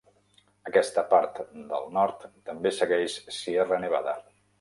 [0.69, 1.41] Aquesta part
[1.73, 4.17] del nord també segueix Sierra Nevada.